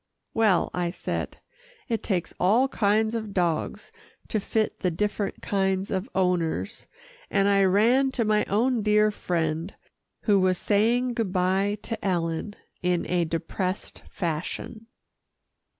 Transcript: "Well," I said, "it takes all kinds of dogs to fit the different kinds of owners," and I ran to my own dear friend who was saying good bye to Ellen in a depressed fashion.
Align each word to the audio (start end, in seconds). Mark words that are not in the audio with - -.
"Well," 0.33 0.71
I 0.73 0.89
said, 0.89 1.37
"it 1.87 2.01
takes 2.01 2.33
all 2.39 2.67
kinds 2.69 3.13
of 3.13 3.35
dogs 3.35 3.91
to 4.29 4.39
fit 4.39 4.79
the 4.79 4.89
different 4.89 5.43
kinds 5.43 5.91
of 5.91 6.09
owners," 6.15 6.87
and 7.29 7.47
I 7.47 7.63
ran 7.65 8.09
to 8.13 8.25
my 8.25 8.43
own 8.45 8.81
dear 8.81 9.11
friend 9.11 9.75
who 10.21 10.39
was 10.39 10.57
saying 10.57 11.13
good 11.13 11.31
bye 11.31 11.77
to 11.83 12.03
Ellen 12.03 12.55
in 12.81 13.05
a 13.07 13.25
depressed 13.25 14.01
fashion. 14.09 14.87